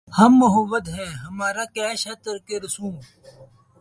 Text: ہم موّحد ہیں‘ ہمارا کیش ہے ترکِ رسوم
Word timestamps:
ہم 0.17 0.31
موّحد 0.39 0.85
ہیں‘ 0.95 1.11
ہمارا 1.25 1.63
کیش 1.75 1.99
ہے 2.07 2.13
ترکِ 2.23 2.47
رسوم 2.63 2.95